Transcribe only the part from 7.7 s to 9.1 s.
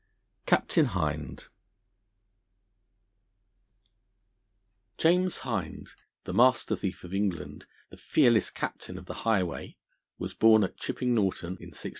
the fearless Captain of